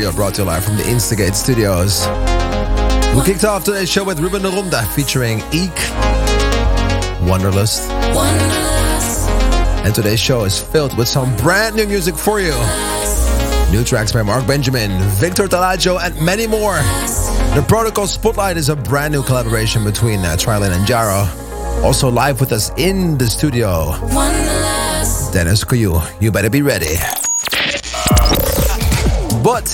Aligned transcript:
Radio 0.00 0.16
brought 0.16 0.32
to 0.32 0.40
you 0.40 0.46
live 0.46 0.64
from 0.64 0.78
the 0.78 0.88
Instigate 0.88 1.34
Studios. 1.34 2.06
We 3.14 3.22
kicked 3.22 3.44
off 3.44 3.64
today's 3.64 3.90
show 3.90 4.02
with 4.02 4.18
Ruben 4.18 4.40
de 4.40 4.48
Ronde 4.48 4.88
featuring 4.94 5.40
Eek, 5.52 5.76
Wanderlust. 7.28 7.86
Wanderlust. 8.14 9.28
And 9.84 9.94
today's 9.94 10.18
show 10.18 10.44
is 10.44 10.58
filled 10.58 10.96
with 10.96 11.06
some 11.06 11.36
brand 11.36 11.76
new 11.76 11.86
music 11.86 12.14
for 12.14 12.40
you. 12.40 12.54
New 13.70 13.84
tracks 13.84 14.10
by 14.10 14.22
Mark 14.22 14.46
Benjamin, 14.46 14.90
Victor 15.20 15.46
Tellagio, 15.46 16.00
and 16.02 16.18
many 16.24 16.46
more. 16.46 16.76
The 17.54 17.62
Protocol 17.68 18.06
Spotlight 18.06 18.56
is 18.56 18.70
a 18.70 18.76
brand 18.76 19.12
new 19.12 19.22
collaboration 19.22 19.84
between 19.84 20.20
uh, 20.20 20.34
Trilin 20.38 20.74
and 20.74 20.86
Jaro. 20.86 21.28
Also 21.84 22.08
live 22.08 22.40
with 22.40 22.52
us 22.52 22.70
in 22.78 23.18
the 23.18 23.26
studio, 23.26 23.92
Deniz 25.30 25.62
Koyu. 25.62 26.00
You 26.22 26.32
better 26.32 26.48
be 26.48 26.62
ready. 26.62 26.96
But 29.42 29.64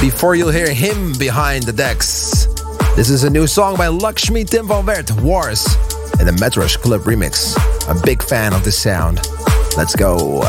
before 0.00 0.36
you'll 0.36 0.50
hear 0.50 0.72
him 0.72 1.12
behind 1.18 1.64
the 1.64 1.72
decks, 1.72 2.46
this 2.94 3.10
is 3.10 3.24
a 3.24 3.30
new 3.30 3.48
song 3.48 3.76
by 3.76 3.88
Lakshmi 3.88 4.44
Tim 4.44 4.68
Wars, 4.68 5.66
in 6.20 6.26
the 6.26 6.36
Metrosh 6.40 6.78
Club 6.78 7.00
remix. 7.00 7.56
A 7.88 8.06
big 8.06 8.22
fan 8.22 8.54
of 8.54 8.62
this 8.64 8.78
sound. 8.78 9.16
Let's 9.76 9.96
go. 9.96 10.42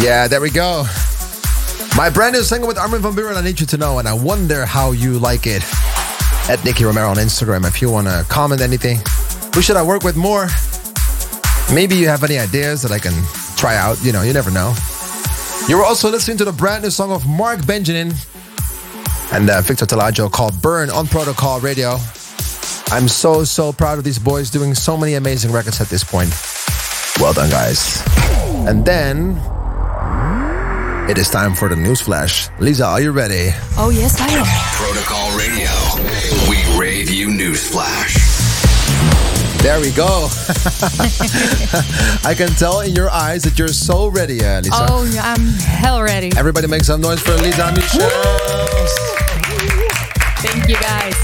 Yeah, 0.00 0.28
there 0.28 0.40
we 0.40 0.48
go. 0.48 0.84
My 1.94 2.08
brand 2.08 2.32
new 2.32 2.40
single 2.40 2.66
with 2.66 2.78
Armin 2.78 3.02
van 3.02 3.12
Buuren, 3.12 3.36
I 3.36 3.42
Need 3.42 3.60
You 3.60 3.66
to 3.66 3.76
Know, 3.76 3.98
and 3.98 4.08
I 4.08 4.14
wonder 4.14 4.64
how 4.64 4.92
you 4.92 5.18
like 5.18 5.46
it. 5.46 5.62
At 6.48 6.64
Nicky 6.64 6.84
Romero 6.84 7.10
on 7.10 7.16
Instagram, 7.16 7.68
if 7.68 7.82
you 7.82 7.90
want 7.90 8.06
to 8.06 8.24
comment 8.30 8.62
anything. 8.62 8.98
Who 9.54 9.60
should 9.60 9.76
I 9.76 9.82
work 9.82 10.02
with 10.02 10.16
more? 10.16 10.48
Maybe 11.74 11.96
you 11.96 12.08
have 12.08 12.24
any 12.24 12.38
ideas 12.38 12.80
that 12.80 12.92
I 12.92 12.98
can 12.98 13.12
try 13.58 13.76
out. 13.76 14.02
You 14.02 14.12
know, 14.12 14.22
you 14.22 14.32
never 14.32 14.50
know. 14.50 14.74
You 15.68 15.76
were 15.76 15.84
also 15.84 16.10
listening 16.10 16.38
to 16.38 16.46
the 16.46 16.52
brand 16.52 16.82
new 16.82 16.90
song 16.90 17.12
of 17.12 17.28
Mark 17.28 17.66
Benjamin 17.66 18.14
and 19.32 19.50
uh, 19.50 19.60
Victor 19.60 19.84
Tellagio 19.84 20.32
called 20.32 20.62
Burn 20.62 20.88
on 20.88 21.08
Protocol 21.08 21.60
Radio. 21.60 21.98
I'm 22.88 23.06
so, 23.06 23.44
so 23.44 23.70
proud 23.70 23.98
of 23.98 24.04
these 24.04 24.18
boys 24.18 24.48
doing 24.48 24.74
so 24.74 24.96
many 24.96 25.14
amazing 25.14 25.52
records 25.52 25.78
at 25.78 25.88
this 25.88 26.02
point. 26.02 26.32
Well 27.20 27.34
done, 27.34 27.50
guys. 27.50 28.02
And 28.66 28.82
then 28.82 29.38
it 31.10 31.18
is 31.18 31.28
time 31.28 31.54
for 31.54 31.68
the 31.68 31.76
news 31.76 32.00
flash. 32.00 32.48
Lisa, 32.60 32.84
are 32.84 33.00
you 33.00 33.10
ready? 33.10 33.50
Oh, 33.76 33.90
yes, 33.90 34.20
I 34.20 34.28
am. 34.28 34.46
Protocol 34.76 35.36
Radio. 35.36 35.70
We 36.48 36.58
rave 36.78 37.10
you 37.10 37.28
newsflash. 37.28 38.14
There 39.62 39.80
we 39.80 39.90
go. 39.90 40.28
I 42.24 42.34
can 42.34 42.48
tell 42.50 42.80
in 42.80 42.94
your 42.94 43.10
eyes 43.10 43.42
that 43.42 43.58
you're 43.58 43.68
so 43.68 44.08
ready, 44.08 44.42
uh, 44.44 44.60
Lisa. 44.62 44.86
Oh, 44.88 45.04
yeah, 45.12 45.34
I'm 45.36 45.48
hell 45.58 46.02
ready. 46.02 46.30
Everybody 46.36 46.66
make 46.66 46.84
some 46.84 47.00
noise 47.00 47.20
for 47.20 47.34
Lisa 47.36 47.70
Michels. 47.72 48.92
Thank 50.40 50.68
you, 50.68 50.76
guys. 50.76 51.19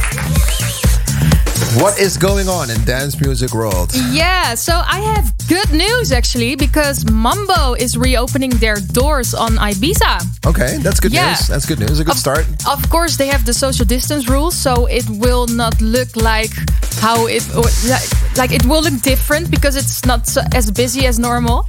What 1.82 1.98
is 2.00 2.16
going 2.16 2.48
on 2.48 2.70
in 2.70 2.82
dance 2.84 3.20
music 3.20 3.52
world? 3.52 3.90
Yeah, 4.10 4.54
so 4.54 4.72
I 4.86 5.00
have 5.00 5.30
good 5.46 5.70
news 5.72 6.10
actually 6.10 6.56
because 6.56 7.04
Mambo 7.10 7.74
is 7.74 7.98
reopening 7.98 8.50
their 8.50 8.76
doors 8.92 9.34
on 9.34 9.50
Ibiza. 9.58 10.22
Okay, 10.46 10.78
that's 10.78 11.00
good 11.00 11.12
Yeah. 11.12 11.26
news. 11.28 11.48
That's 11.48 11.66
good 11.66 11.78
news. 11.78 12.00
A 12.00 12.04
good 12.04 12.12
Of- 12.14 12.18
start. 12.18 12.46
Of 12.66 12.88
course, 12.88 13.16
they 13.16 13.26
have 13.26 13.44
the 13.44 13.52
social 13.52 13.84
distance 13.84 14.26
rules, 14.28 14.54
so 14.56 14.86
it 14.86 15.04
will 15.08 15.46
not 15.48 15.74
look 15.82 16.16
like 16.16 16.50
how 17.00 17.26
it 17.26 17.44
like 18.36 18.52
it 18.54 18.64
will 18.64 18.82
look 18.82 19.02
different 19.02 19.50
because 19.50 19.76
it's 19.76 20.04
not 20.06 20.26
so, 20.26 20.40
as 20.54 20.70
busy 20.70 21.06
as 21.06 21.18
normal. 21.18 21.68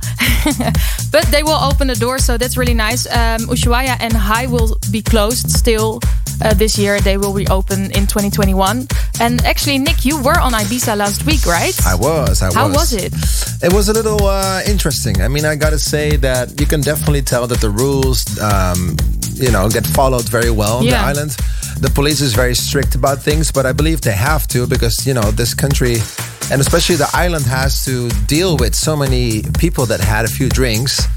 but 1.12 1.26
they 1.32 1.44
will 1.44 1.60
open 1.70 1.88
the 1.88 1.96
door, 2.00 2.18
so 2.20 2.38
that's 2.38 2.56
really 2.56 2.74
nice. 2.88 3.06
Um, 3.08 3.48
Ushuaia 3.50 3.98
and 4.00 4.14
High 4.14 4.48
will 4.48 4.78
be 4.92 5.02
closed 5.02 5.50
still. 5.52 6.00
Uh, 6.42 6.54
this 6.54 6.78
year 6.78 7.00
they 7.02 7.18
will 7.18 7.34
reopen 7.34 7.86
in 7.92 8.06
2021 8.06 8.88
and 9.20 9.44
actually 9.46 9.78
nick 9.80 10.06
you 10.06 10.22
were 10.22 10.40
on 10.40 10.52
ibiza 10.54 10.96
last 10.96 11.26
week 11.26 11.46
right 11.46 11.76
I 11.86 11.96
was. 11.96 12.42
I 12.42 12.54
how 12.54 12.68
was. 12.68 12.76
was 12.78 12.94
it 12.94 13.14
It 13.64 13.74
was 13.74 13.90
a 13.90 13.94
little 13.94 14.24
uh, 14.28 14.62
interesting. 14.68 15.22
I 15.22 15.28
mean, 15.28 15.46
I 15.46 15.56
gotta 15.56 15.80
say 15.80 16.16
that 16.18 16.60
you 16.60 16.68
can 16.68 16.82
definitely 16.82 17.24
tell 17.24 17.48
that 17.48 17.60
the 17.60 17.70
rules, 17.70 18.40
um, 18.40 18.96
you 19.34 19.52
know, 19.52 19.68
get 19.68 19.86
followed 19.86 20.30
very 20.30 20.52
well 20.52 20.78
on 20.78 20.86
the 20.86 20.96
island. 20.96 21.32
The 21.80 21.90
police 21.90 22.22
is 22.22 22.34
very 22.34 22.56
strict 22.56 22.94
about 22.96 23.22
things, 23.22 23.52
but 23.52 23.66
I 23.66 23.72
believe 23.72 24.02
they 24.02 24.18
have 24.32 24.48
to 24.50 24.68
because 24.68 25.08
you 25.08 25.14
know 25.14 25.32
this 25.32 25.54
country, 25.54 25.98
and 26.52 26.62
especially 26.62 26.98
the 26.98 27.10
island, 27.14 27.46
has 27.46 27.84
to 27.86 28.10
deal 28.28 28.58
with 28.58 28.76
so 28.76 28.96
many 28.96 29.44
people 29.58 29.86
that 29.88 30.00
had 30.00 30.26
a 30.26 30.28
few 30.28 30.50
drinks. 30.50 31.08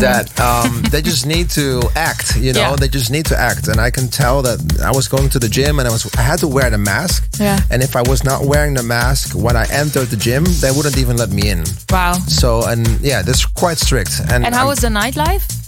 That 0.00 0.40
um, 0.40 0.82
they 0.90 1.02
just 1.02 1.26
need 1.26 1.50
to 1.50 1.82
act, 1.96 2.36
you 2.36 2.52
know. 2.52 2.60
Mm-hmm. 2.60 2.70
Yeah. 2.70 2.76
They 2.76 2.88
just 2.88 3.10
need 3.10 3.26
to 3.26 3.38
act, 3.38 3.68
and 3.68 3.80
I 3.80 3.90
can 3.90 4.08
tell 4.08 4.42
that 4.42 4.82
I 4.82 4.90
was 4.90 5.08
going 5.08 5.28
to 5.30 5.38
the 5.38 5.48
gym 5.48 5.78
and 5.78 5.88
I 5.88 5.90
was 5.90 6.08
I 6.16 6.22
had 6.22 6.38
to 6.40 6.48
wear 6.48 6.70
the 6.70 6.78
mask. 6.78 7.40
Yeah. 7.40 7.58
And 7.70 7.82
if 7.82 7.96
I 7.96 8.02
was 8.02 8.24
not 8.24 8.44
wearing 8.44 8.74
the 8.74 8.82
mask 8.82 9.34
when 9.34 9.56
I 9.56 9.66
entered 9.70 10.08
the 10.08 10.16
gym, 10.16 10.44
they 10.60 10.70
wouldn't 10.70 10.98
even 10.98 11.16
let 11.16 11.30
me 11.30 11.50
in. 11.50 11.64
wow 11.90 12.12
So 12.12 12.64
and 12.66 12.86
yeah, 13.00 13.22
that's 13.22 13.44
quite 13.44 13.78
strict. 13.78 14.20
And, 14.32 14.44
and 14.44 14.54
how 14.54 14.62
um, 14.62 14.68
was 14.68 14.80
the 14.80 14.88
nightlife 14.88 15.59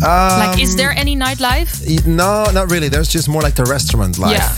like 0.00 0.60
is 0.60 0.76
there 0.76 0.90
any 0.90 1.16
nightlife 1.16 1.84
no, 2.06 2.44
not 2.52 2.70
really. 2.70 2.88
There's 2.88 3.08
just 3.08 3.28
more 3.28 3.42
like 3.42 3.54
the 3.54 3.64
restaurant 3.64 4.18
life. 4.18 4.32
yeah 4.32 4.50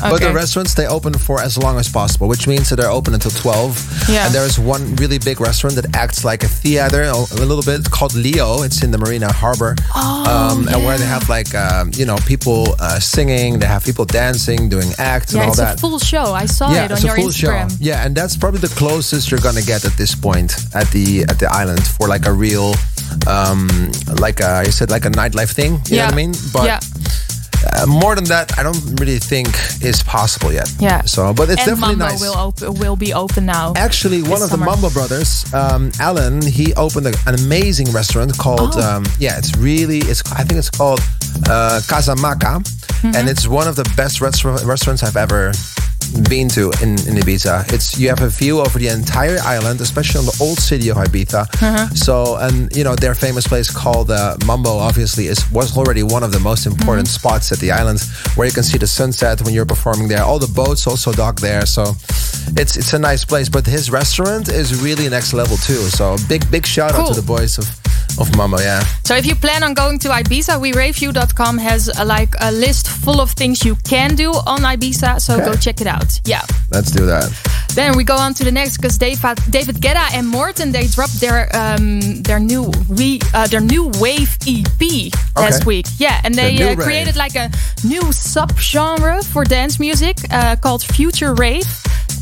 But 0.10 0.20
the 0.20 0.32
restaurants 0.34 0.74
they 0.74 0.86
open 0.86 1.12
for 1.14 1.40
as 1.40 1.56
long 1.58 1.78
as 1.78 1.88
possible, 1.88 2.28
which 2.28 2.46
means 2.46 2.68
that 2.70 2.76
they're 2.76 2.90
open 2.90 3.14
until 3.14 3.30
twelve. 3.30 3.72
Yeah. 4.08 4.26
And 4.26 4.34
there's 4.34 4.58
one 4.58 4.96
really 4.96 5.18
big 5.18 5.40
restaurant 5.40 5.76
that 5.76 5.94
acts 5.94 6.24
like 6.24 6.42
a 6.42 6.48
theater 6.48 7.02
a 7.02 7.44
little 7.44 7.62
bit 7.62 7.90
called 7.90 8.12
Lío. 8.12 8.64
It's 8.64 8.82
in 8.82 8.90
the 8.90 8.98
Marina 8.98 9.32
Harbor. 9.32 9.76
Oh, 9.94 10.52
um, 10.56 10.68
And 10.68 10.84
where 10.84 10.98
they 10.98 11.06
have 11.06 11.28
like 11.28 11.54
um, 11.54 11.90
you 11.94 12.06
know 12.06 12.16
people 12.26 12.74
uh, 12.80 12.98
singing, 12.98 13.58
they 13.58 13.66
have 13.66 13.84
people 13.84 14.04
dancing, 14.04 14.68
doing 14.68 14.90
acts 14.98 15.32
yeah 15.32 15.40
and 15.40 15.46
all 15.46 15.52
it's 15.52 15.58
that. 15.58 15.76
a 15.76 15.80
full 15.80 15.98
show 15.98 16.32
i 16.34 16.46
saw 16.46 16.70
yeah, 16.72 16.84
it 16.84 16.90
on 16.90 16.96
it's 16.96 17.04
your 17.04 17.14
a 17.14 17.20
full 17.20 17.28
instagram 17.30 17.70
show. 17.70 17.76
Yeah, 17.80 18.04
and 18.04 18.14
that's 18.14 18.36
probably 18.36 18.60
the 18.60 18.74
closest 18.74 19.30
you're 19.30 19.40
gonna 19.40 19.62
get 19.62 19.84
at 19.84 19.92
this 19.96 20.14
point 20.14 20.54
at 20.74 20.88
the 20.90 21.22
at 21.28 21.38
the 21.38 21.48
island 21.52 21.84
for 21.86 22.08
like 22.08 22.26
a 22.26 22.32
real, 22.32 22.74
um, 23.26 23.68
like 24.20 24.40
a, 24.40 24.62
you 24.66 24.72
said 24.72 24.90
like 24.90 25.04
a 25.04 25.10
nightlife 25.10 25.52
thing. 25.52 25.80
You 25.86 25.96
know 25.98 26.04
what 26.06 26.12
I 26.14 26.16
mean? 26.16 26.32
But 26.52 26.64
yeah 26.64 26.80
uh, 27.72 27.86
more 27.86 28.14
than 28.14 28.24
that, 28.24 28.58
I 28.58 28.62
don't 28.62 28.80
really 29.00 29.18
think 29.18 29.48
is 29.82 30.02
possible 30.02 30.52
yet. 30.52 30.72
Yeah. 30.78 31.02
So, 31.02 31.32
but 31.34 31.50
it's 31.50 31.60
and 31.60 31.70
definitely 31.70 31.96
Mambo 31.96 32.12
nice. 32.12 32.20
will 32.20 32.36
open 32.38 32.74
will 32.74 32.96
be 32.96 33.12
open 33.12 33.46
now. 33.46 33.72
Actually, 33.76 34.22
one 34.22 34.42
of 34.42 34.50
the. 34.50 34.56
Mambo 34.56 34.90
brothers, 34.90 35.52
um, 35.54 35.90
Alan, 36.00 36.42
he 36.42 36.74
opened 36.74 37.06
a, 37.06 37.12
an 37.26 37.34
amazing 37.34 37.90
restaurant 37.92 38.36
called, 38.38 38.72
Oh. 38.74 38.96
um, 38.96 39.04
yeah, 39.18 39.38
it's 39.38 39.56
really, 39.56 39.98
it's 39.98 40.22
I 40.32 40.44
think 40.44 40.58
it's 40.58 40.70
called 40.70 41.00
uh, 41.48 41.80
Casa 41.86 42.14
Maca, 42.14 42.62
Mm-hmm. 43.00 43.16
and 43.16 43.30
it's 43.30 43.48
one 43.48 43.66
of 43.66 43.76
the 43.76 43.90
best 43.96 44.20
restaurant, 44.20 44.62
restaurants 44.64 45.02
I've 45.02 45.16
ever 45.16 45.52
been 46.28 46.48
to 46.50 46.70
in, 46.82 46.90
in 47.08 47.14
Ibiza. 47.22 47.72
It's 47.72 47.98
you 47.98 48.08
have 48.08 48.22
a 48.22 48.28
view 48.28 48.60
over 48.60 48.78
the 48.78 48.88
entire 48.88 49.38
island, 49.44 49.80
especially 49.80 50.18
on 50.20 50.26
the 50.26 50.36
old 50.40 50.58
city 50.58 50.88
of 50.90 50.96
Ibiza. 50.96 51.42
Uh-huh. 51.42 51.86
So, 51.94 52.36
and 52.36 52.74
you 52.76 52.84
know 52.84 52.94
their 52.96 53.14
famous 53.14 53.46
place 53.46 53.70
called 53.70 54.10
uh, 54.10 54.36
Mambo, 54.46 54.70
obviously, 54.78 55.26
is 55.26 55.50
was 55.50 55.76
already 55.76 56.02
one 56.02 56.22
of 56.22 56.32
the 56.32 56.40
most 56.40 56.66
important 56.66 56.90
Mm-hmm. 56.90 57.28
spots 57.28 57.52
at 57.52 57.58
the 57.58 57.70
island, 57.70 58.00
where 58.34 58.46
you 58.46 58.52
can 58.52 58.62
see 58.64 58.78
the 58.78 58.86
sunset 58.86 59.40
when 59.42 59.54
you're 59.54 59.66
performing 59.66 60.08
there. 60.08 60.22
All 60.22 60.38
the 60.38 60.52
boats 60.52 60.86
also 60.86 61.12
dock 61.12 61.40
there, 61.40 61.64
so 61.66 61.82
it's 62.56 62.76
it's 62.76 62.92
a 62.92 62.98
nice 62.98 63.24
place. 63.24 63.48
But 63.48 63.66
his 63.66 63.90
restaurant 63.90 64.48
is 64.48 64.82
really 64.82 65.08
next 65.08 65.32
level 65.32 65.56
too. 65.56 65.82
So 65.98 66.16
big 66.28 66.50
big 66.50 66.66
shout 66.66 66.92
out 66.94 67.06
to 67.08 67.14
the 67.14 67.26
boys 67.26 67.58
of 67.58 67.64
of 68.18 68.34
Mambo. 68.36 68.58
Yeah, 68.58 68.82
So 69.04 69.14
if 69.16 69.26
you 69.26 69.34
plan 69.34 69.62
on 69.62 69.74
going 69.74 69.98
to 70.00 70.08
Ibiza, 70.08 70.58
WeRaveYou.com 70.60 71.58
has 71.58 71.88
a, 71.98 72.04
like 72.04 72.34
a 72.40 72.50
list 72.52 72.88
full 72.88 73.20
of 73.20 73.30
things 73.32 73.64
you 73.64 73.76
can 73.88 74.14
do 74.14 74.30
on 74.46 74.60
Ibiza. 74.60 75.20
So 75.20 75.34
Okay. 75.34 75.44
go 75.44 75.54
check 75.54 75.80
it 75.80 75.86
out. 75.86 76.20
Yeah. 76.24 76.42
let's 76.72 76.90
do 76.90 77.06
that. 77.06 77.30
Then 77.74 77.96
we 77.96 78.02
go 78.04 78.16
on 78.16 78.34
to 78.34 78.44
the 78.44 78.50
next 78.50 78.76
because 78.78 78.98
David, 78.98 79.38
David 79.50 79.76
Guetta 79.76 80.12
and 80.14 80.26
Morten 80.26 80.72
they 80.72 80.86
dropped 80.88 81.20
their 81.20 81.48
um, 81.54 82.00
their 82.22 82.40
new 82.40 82.70
we 82.88 83.20
uh, 83.34 83.46
their 83.46 83.60
new 83.60 83.90
wave 84.00 84.36
EP 84.46 85.12
last 85.36 85.66
week. 85.66 85.86
Yeah, 85.98 86.20
and 86.24 86.34
they 86.34 86.56
new 86.56 86.66
uh, 86.70 86.76
created 86.76 87.14
like 87.16 87.36
a 87.36 87.48
new 87.84 88.02
subgenre 88.12 89.24
for 89.24 89.44
dance 89.44 89.78
music 89.78 90.16
uh, 90.30 90.56
called 90.56 90.82
Future 90.82 91.32
Rave. 91.34 91.66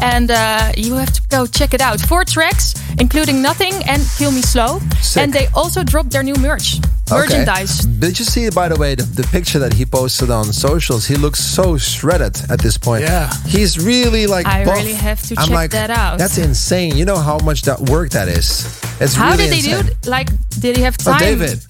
And 0.01 0.31
uh, 0.31 0.73
you 0.77 0.95
have 0.95 1.13
to 1.13 1.23
go 1.29 1.47
check 1.47 1.75
it 1.75 1.81
out. 1.81 2.01
Four 2.01 2.25
tracks, 2.25 2.75
including 2.99 3.43
Nothing 3.43 3.75
and 3.87 4.03
Kill 4.17 4.31
Me 4.31 4.43
Slow. 4.43 4.79
Sick. 5.01 5.23
And 5.23 5.33
they 5.33 5.47
also 5.55 5.83
dropped 5.83 6.11
their 6.11 6.23
new 6.23 6.35
merch, 6.35 6.77
merchandise. 7.11 7.85
Okay. 7.85 7.99
Did 7.99 8.19
you 8.19 8.25
see, 8.25 8.49
by 8.51 8.69
the 8.69 8.77
way, 8.77 8.95
the, 8.95 9.03
the 9.03 9.25
picture 9.25 9.59
that 9.59 9.73
he 9.73 9.85
posted 9.85 10.31
on 10.31 10.45
socials? 10.53 11.07
He 11.07 11.17
looks 11.17 11.41
so 11.41 11.77
shredded 11.77 12.39
at 12.51 12.61
this 12.61 12.79
point. 12.79 13.03
Yeah. 13.03 13.31
He's 13.47 13.85
really 13.85 14.27
like. 14.27 14.47
I 14.47 14.65
buff. 14.65 14.77
really 14.77 14.93
have 14.95 15.21
to 15.23 15.35
I'm 15.39 15.49
check 15.49 15.55
like, 15.55 15.71
that 15.73 15.91
out. 15.91 16.19
That's 16.19 16.39
insane. 16.39 16.97
You 16.97 17.05
know 17.05 17.19
how 17.19 17.39
much 17.39 17.63
that 17.63 17.81
work 17.91 18.11
that 18.11 18.29
is. 18.29 18.67
It's 19.01 19.15
How 19.15 19.33
really 19.33 19.45
did 19.45 19.53
they 19.53 19.71
insane. 19.71 19.87
do 19.87 19.93
it? 19.93 20.07
Like, 20.07 20.29
did 20.61 20.77
he 20.77 20.83
have 20.83 20.97
time? 20.97 21.15
Oh, 21.15 21.19
time? 21.19 21.39
David. 21.39 21.65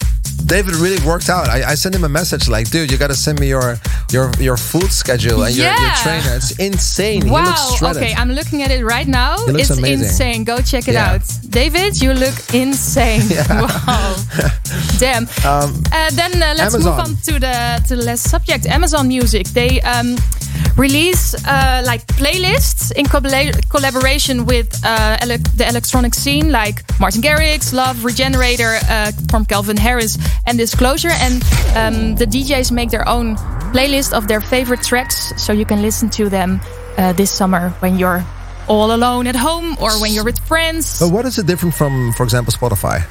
David 0.47 0.75
really 0.77 0.99
worked 1.07 1.29
out. 1.29 1.49
I, 1.49 1.73
I 1.73 1.75
sent 1.75 1.95
him 1.95 2.05
a 2.05 2.09
message 2.09 2.49
like, 2.49 2.71
dude, 2.71 2.91
you 2.91 2.97
got 2.97 3.09
to 3.09 3.15
send 3.17 3.39
me 3.41 3.49
your 3.49 3.77
your 4.11 4.31
your 4.41 4.57
food 4.57 4.91
schedule 4.91 5.43
and 5.45 5.55
your, 5.55 5.67
your 5.67 5.91
trainer. 6.03 6.35
It's 6.37 6.53
insane. 6.59 7.23
He 7.23 7.31
Wow. 7.31 7.45
looks 7.45 7.77
shredded. 7.77 8.03
Okay, 8.03 8.15
I'm 8.15 8.31
looking 8.33 8.63
at 8.63 8.71
it 8.71 8.85
right 8.85 9.07
now. 9.09 9.35
It's 9.49 9.71
amazing. 9.71 10.07
insane. 10.07 10.45
Go 10.45 10.59
check 10.61 10.89
it 10.89 10.95
Yeah. 10.95 11.13
out. 11.15 11.23
David, 11.51 12.01
you 12.01 12.13
look 12.15 12.35
insane. 12.55 13.23
Wow. 13.49 14.17
Damn. 14.99 15.27
uh, 15.45 15.67
then 16.13 16.43
uh, 16.43 16.55
let's 16.57 16.75
Um, 16.75 16.81
Amazon. 16.83 16.83
move 16.85 16.99
on 17.01 17.17
to 17.27 17.33
the 17.39 17.83
to 17.89 17.97
the 17.97 18.05
last 18.05 18.29
subject. 18.31 18.67
Amazon 18.67 19.07
Music. 19.09 19.47
They 19.49 19.81
um, 19.83 20.17
release 20.77 21.35
uh, 21.47 21.83
like 21.87 22.07
playlists 22.07 22.93
in 22.93 23.07
colla- 23.07 23.53
collaboration 23.69 24.45
with 24.47 24.69
uh, 24.85 25.17
ele- 25.21 25.39
the 25.57 25.67
electronic 25.69 26.15
scene, 26.15 26.51
like 26.53 26.83
Martin 27.01 27.23
Garrix, 27.23 27.73
Love, 27.73 28.05
Regenerator 28.05 28.79
uh, 28.89 29.13
from 29.31 29.45
Calvin 29.45 29.77
Harris, 29.77 30.17
and 30.47 30.59
Disclosure. 30.59 31.13
And 31.21 31.43
um, 31.77 32.15
the 32.17 32.27
DJs 32.27 32.73
make 32.73 32.91
their 32.91 33.09
own 33.09 33.37
playlist 33.73 34.13
of 34.13 34.29
their 34.29 34.41
favorite 34.41 34.83
tracks, 34.83 35.33
so 35.37 35.53
you 35.53 35.65
can 35.65 35.83
listen 35.83 36.09
to 36.11 36.29
them 36.29 36.61
uh, 36.97 37.13
this 37.13 37.31
summer 37.31 37.71
when 37.81 37.99
you're 37.99 38.25
all 38.69 38.95
alone 38.95 39.27
at 39.27 39.37
home 39.37 39.77
or 39.81 39.91
when 40.01 40.13
you're 40.13 40.25
with 40.25 40.39
friends. 40.41 41.01
But 41.01 41.11
what 41.11 41.25
is 41.27 41.39
it 41.39 41.47
different 41.47 41.75
from, 41.75 42.13
for 42.13 42.23
example, 42.23 42.53
Spotify? 42.53 43.07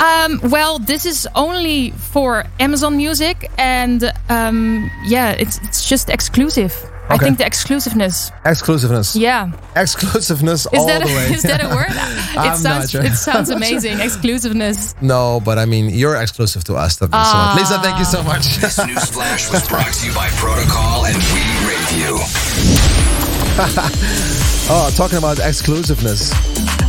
Um, 0.00 0.40
well, 0.44 0.78
this 0.78 1.04
is 1.04 1.28
only 1.34 1.90
for 1.90 2.44
Amazon 2.58 2.96
Music, 2.96 3.50
and 3.58 4.10
um, 4.30 4.90
yeah, 5.04 5.32
it's 5.32 5.58
it's 5.58 5.86
just 5.86 6.08
exclusive. 6.08 6.72
I 7.10 7.18
think 7.18 7.38
the 7.38 7.44
exclusiveness. 7.46 8.30
Exclusiveness. 8.44 9.16
Yeah. 9.16 9.50
Exclusiveness 9.74 10.66
Is 10.66 10.78
all 10.80 10.86
that 10.86 11.00
the 11.00 11.06
way. 11.06 11.26
a, 11.26 11.32
is 11.32 11.42
that 11.42 11.62
a 11.62 11.68
word? 11.74 11.90
I'm 11.90 12.52
it 12.52 12.56
sounds 12.56 12.62
not 12.64 12.88
sure. 12.90 13.02
it 13.04 13.14
sounds 13.14 13.50
amazing. 13.58 13.98
Exclusiveness. 14.00 14.94
no, 15.02 15.40
but 15.44 15.58
I 15.58 15.64
mean, 15.66 15.90
you're 15.90 16.16
exclusive 16.16 16.64
to 16.64 16.74
us. 16.74 16.96
That 16.96 17.10
means 17.10 17.28
so 17.28 17.36
much. 17.36 17.56
Lisa, 17.58 17.78
thank 17.82 17.98
you 17.98 18.04
so 18.04 18.22
much. 18.22 18.58
This 18.60 18.78
news 18.86 19.04
flash 19.10 19.50
was 19.50 19.66
brought 19.68 19.92
to 19.92 20.06
you 20.06 20.14
by 20.14 20.28
Protocol 20.38 21.06
and 21.06 21.16
We 21.34 21.42
Rave 21.66 21.90
You. 21.98 22.18
oh, 24.70 24.90
talking 24.96 25.18
about 25.18 25.38
exclusiveness. 25.40 26.32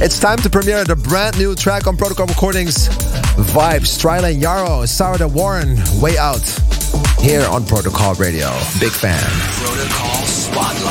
It's 0.01 0.19
time 0.19 0.37
to 0.39 0.49
premiere 0.49 0.83
the 0.83 0.95
brand 0.95 1.37
new 1.37 1.55
track 1.55 1.87
on 1.87 1.97
Protocol 1.97 2.27
Recordings. 2.27 2.87
Vibes, 3.53 3.89
Stryla 3.97 4.31
and 4.33 4.41
Yarrow, 4.41 4.85
Sarah 4.85 5.27
Warren, 5.27 5.77
Way 5.99 6.17
Out. 6.17 6.43
Here 7.19 7.45
on 7.47 7.65
Protocol 7.65 8.15
Radio. 8.15 8.49
Big 8.79 8.91
fan. 8.91 9.21
Protocol 9.61 10.10
Spotlight. 10.51 10.90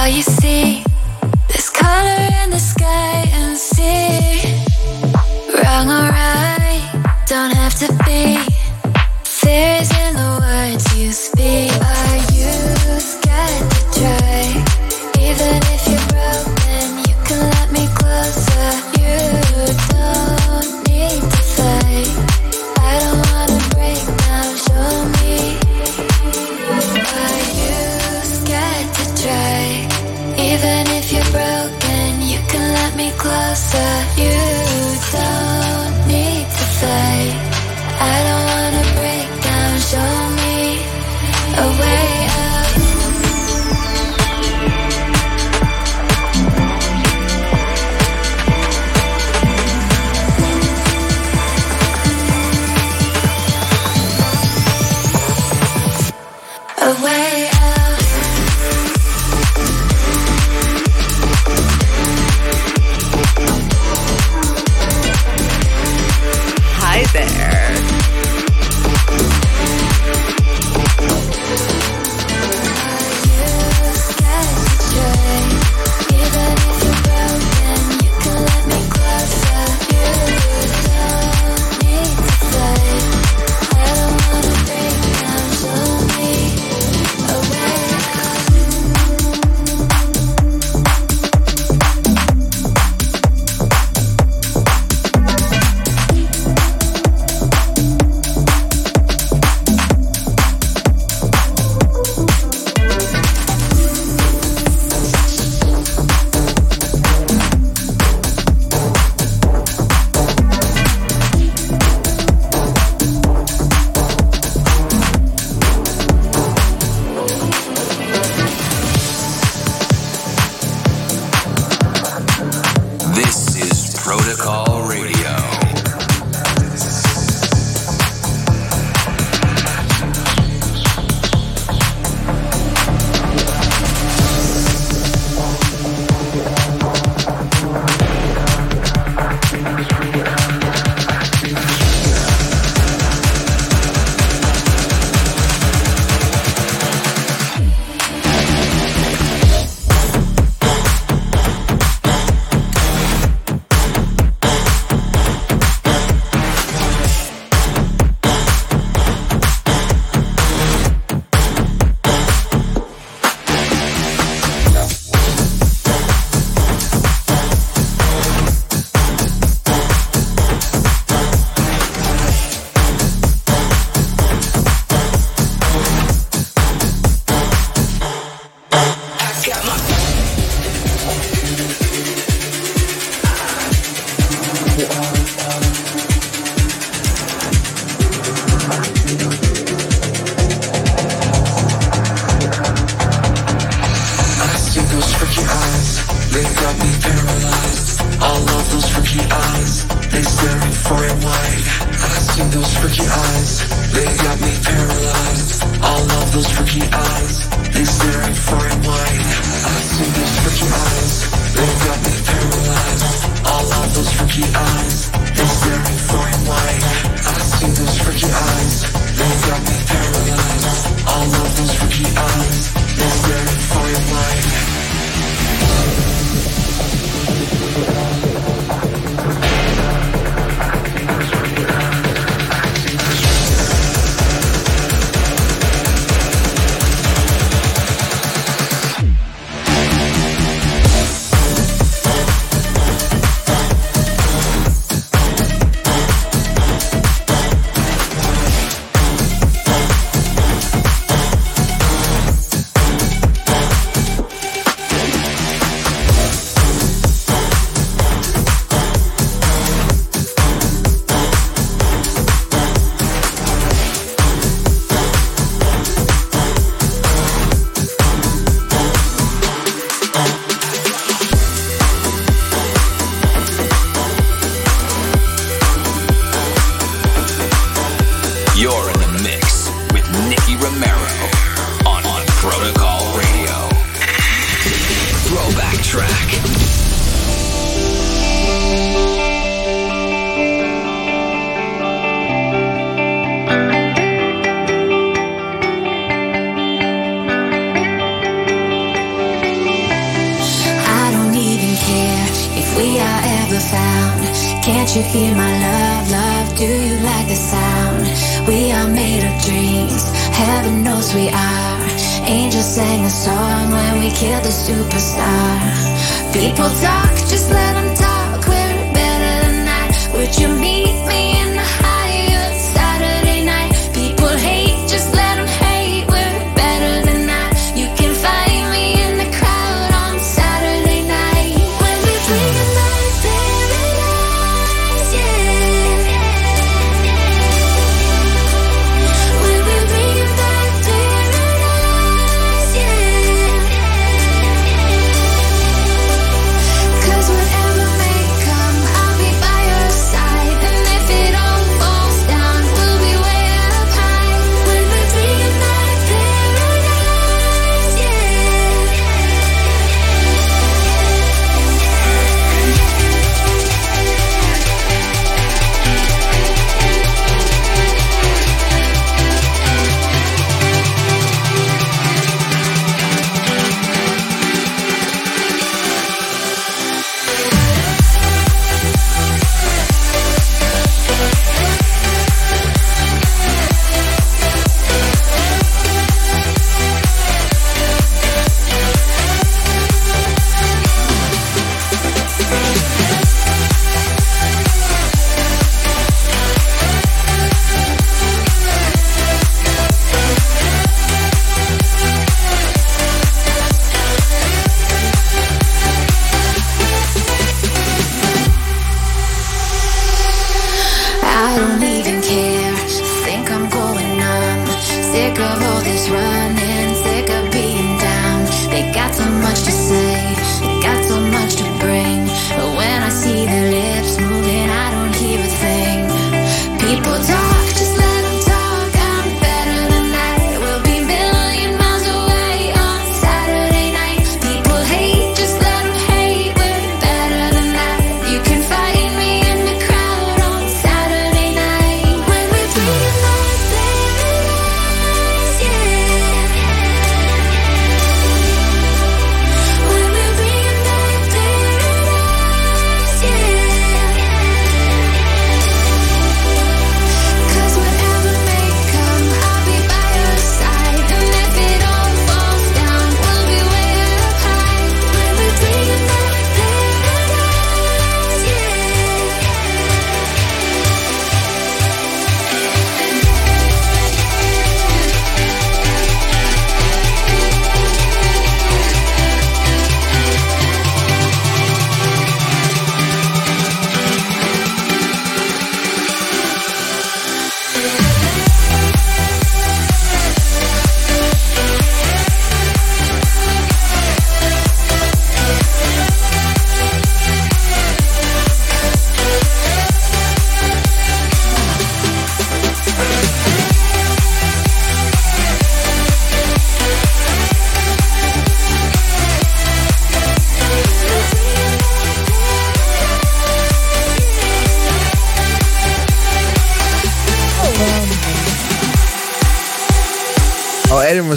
All 0.00 0.08
you 0.08 0.22
see 0.22 0.82
is 1.54 1.68
color 1.68 2.22
in 2.42 2.50
the 2.50 2.58
sky 2.58 3.28
and 3.34 3.58
sea. 3.58 4.40
Wrong 5.52 5.88
or 5.88 6.08
right, 6.08 6.82
don't 7.26 7.52
have 7.52 7.74
to 7.80 7.88
be. 8.06 8.38
Fear 9.24 9.82
is 9.82 9.99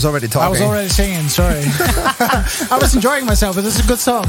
was 0.04 0.12
already 0.12 0.28
talking. 0.28 0.46
I 0.46 0.50
was 0.50 0.62
already 0.62 0.90
singing. 0.90 1.30
Sorry, 1.30 1.64
I 2.72 2.78
was 2.82 2.94
enjoying 2.94 3.26
myself. 3.26 3.56
But 3.56 3.64
it's 3.66 3.80
a 3.80 3.88
good 3.88 4.00
song. 4.00 4.26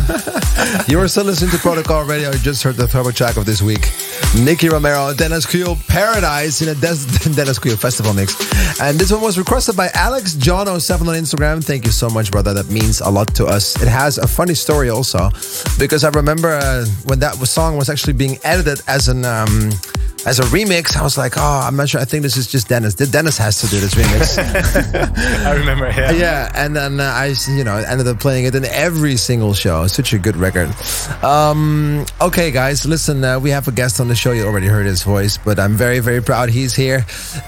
You 0.86 0.98
were 0.98 1.08
still 1.08 1.24
listening 1.24 1.50
to 1.50 1.58
Protocol 1.58 2.04
Radio. 2.04 2.30
You 2.30 2.38
just 2.38 2.62
heard 2.62 2.76
the 2.76 2.86
turbo 2.86 3.10
track 3.10 3.36
of 3.36 3.44
this 3.44 3.60
week. 3.60 3.90
Nicky 4.38 4.68
Romero, 4.68 5.12
Deniz 5.14 5.46
Koyu, 5.46 5.74
Paradise 5.88 6.62
in 6.62 6.68
a 6.68 6.74
Des- 6.74 7.06
Deniz 7.34 7.58
Koyu 7.58 7.76
festival 7.76 8.14
mix. 8.14 8.34
And 8.80 8.98
this 8.98 9.10
one 9.10 9.20
was 9.20 9.36
requested 9.36 9.76
by 9.76 9.88
Alex 9.94 10.34
John 10.34 10.66
07 10.80 11.08
on 11.08 11.14
Instagram. 11.14 11.64
Thank 11.64 11.84
you 11.86 11.92
so 11.92 12.08
much, 12.08 12.30
brother. 12.30 12.54
That 12.54 12.70
means 12.70 13.00
a 13.00 13.10
lot 13.10 13.34
to 13.34 13.46
us. 13.46 13.80
It 13.82 13.88
has 13.88 14.18
a 14.18 14.28
funny 14.28 14.54
story 14.54 14.90
also, 14.90 15.30
because 15.78 16.04
I 16.04 16.10
remember 16.10 16.50
uh, 16.50 16.86
when 17.04 17.18
that 17.18 17.34
song 17.46 17.76
was 17.76 17.90
actually 17.90 18.12
being 18.12 18.38
edited 18.44 18.80
as 18.86 19.08
an. 19.08 19.24
Um, 19.24 19.70
as 20.26 20.38
a 20.38 20.42
remix, 20.44 20.96
I 20.96 21.02
was 21.02 21.18
like, 21.18 21.34
oh, 21.36 21.64
I'm 21.66 21.76
not 21.76 21.88
sure. 21.88 22.00
I 22.00 22.04
think 22.04 22.22
this 22.22 22.36
is 22.36 22.46
just 22.46 22.68
Dennis. 22.68 22.94
Dennis 22.94 23.36
has 23.38 23.60
to 23.60 23.66
do 23.66 23.78
this 23.80 23.94
remix. 23.94 24.38
I 25.46 25.54
remember, 25.54 25.90
yeah. 25.90 26.12
Yeah, 26.12 26.52
and 26.54 26.74
then 26.74 27.00
uh, 27.00 27.04
I, 27.04 27.34
you 27.48 27.64
know, 27.64 27.76
ended 27.76 28.06
up 28.06 28.20
playing 28.20 28.46
it 28.46 28.54
in 28.54 28.64
every 28.64 29.16
single 29.16 29.54
show. 29.54 29.86
Such 29.86 30.12
a 30.12 30.18
good 30.18 30.36
record. 30.36 30.70
Um, 31.22 32.06
okay, 32.20 32.50
guys, 32.50 32.86
listen, 32.86 33.22
uh, 33.24 33.38
we 33.38 33.50
have 33.50 33.68
a 33.68 33.72
guest 33.72 34.00
on 34.00 34.08
the 34.08 34.14
show. 34.14 34.32
You 34.32 34.44
already 34.44 34.66
heard 34.66 34.86
his 34.86 35.02
voice, 35.02 35.38
but 35.38 35.58
I'm 35.58 35.74
very, 35.74 35.98
very 36.00 36.22
proud 36.22 36.48
he's 36.48 36.74
here. 36.74 37.00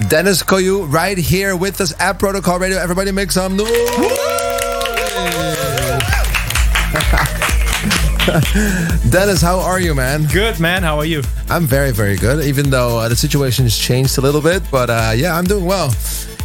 Deniz 0.09 0.43
Koyu, 0.43 0.91
right 0.93 1.19
here 1.19 1.57
with 1.57 1.81
us 1.81 1.99
at 2.01 2.19
Protocol 2.19 2.59
Radio. 2.59 2.79
Everybody 2.79 3.13
make 3.13 3.33
some 3.33 3.57
noise. 3.57 4.46
Dennis, 9.11 9.41
how 9.41 9.61
are 9.61 9.79
you, 9.79 9.95
man? 9.95 10.25
Good, 10.33 10.59
man. 10.59 10.83
How 10.83 10.99
are 10.99 11.05
you? 11.05 11.23
I'm 11.49 11.65
very, 11.65 11.93
very 11.93 12.17
good, 12.17 12.45
even 12.45 12.71
though 12.71 12.99
uh, 12.99 13.09
the 13.09 13.15
situation 13.15 13.65
has 13.67 13.77
changed 13.77 14.19
a 14.19 14.21
little 14.21 14.41
bit. 14.41 14.65
But 14.69 14.91
uh, 14.91 15.13
yeah, 15.15 15.37
I'm 15.37 15.45
doing 15.45 15.65
well. 15.65 15.95